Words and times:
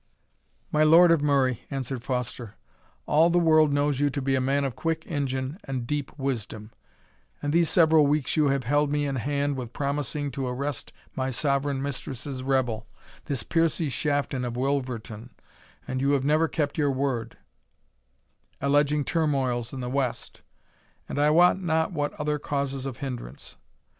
"My 0.71 0.81
Lord 0.81 1.11
of 1.11 1.21
Murray," 1.21 1.61
answered 1.69 2.01
Foster, 2.03 2.55
"all 3.05 3.29
the 3.29 3.37
world 3.37 3.71
knows 3.71 3.99
you 3.99 4.09
to 4.09 4.19
be 4.19 4.33
a 4.33 4.41
man 4.41 4.65
of 4.65 4.75
quick 4.75 5.01
ingine 5.05 5.59
and 5.65 5.85
deep 5.85 6.17
wisdom, 6.17 6.71
and 7.39 7.53
these 7.53 7.69
several 7.69 8.07
weeks 8.07 8.35
you 8.35 8.47
have 8.47 8.63
held 8.63 8.89
me 8.91 9.05
in 9.05 9.17
hand 9.17 9.57
with 9.57 9.73
promising 9.73 10.31
to 10.31 10.47
arrest 10.47 10.91
my 11.15 11.29
sovereign 11.29 11.83
mistress's 11.83 12.41
rebel, 12.41 12.87
this 13.25 13.43
Piercie 13.43 13.89
Shafton 13.91 14.43
of 14.43 14.57
Wilverton, 14.57 15.35
and 15.87 16.01
you 16.01 16.13
have 16.13 16.25
never 16.25 16.47
kept 16.47 16.79
your 16.79 16.89
word, 16.89 17.37
alleging 18.59 19.05
turmoils 19.05 19.71
in 19.71 19.81
the 19.81 19.87
west, 19.89 20.41
and 21.07 21.19
I 21.19 21.29
wot 21.29 21.61
not 21.61 21.91
what 21.93 22.13
other 22.13 22.39
causes 22.39 22.87
of 22.87 22.97
hinderance. 23.01 23.55